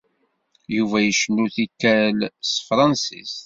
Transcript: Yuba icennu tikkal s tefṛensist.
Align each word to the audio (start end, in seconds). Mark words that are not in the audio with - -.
Yuba 0.75 0.97
icennu 1.09 1.45
tikkal 1.55 2.17
s 2.47 2.49
tefṛensist. 2.55 3.37